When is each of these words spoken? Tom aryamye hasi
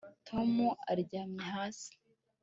Tom 0.27 0.51
aryamye 0.91 1.43
hasi 1.53 1.91